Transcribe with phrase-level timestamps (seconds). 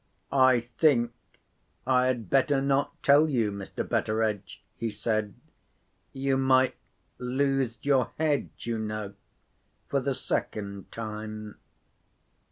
[0.31, 1.13] "I think
[1.85, 3.87] I had better not tell you, Mr.
[3.87, 5.35] Betteredge," he said.
[6.11, 6.73] "You might
[7.19, 9.13] lose your head, you know,
[9.87, 11.59] for the second time."